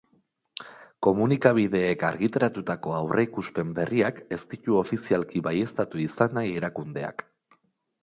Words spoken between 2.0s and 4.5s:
argitaratutako aurreikuspen berriak ez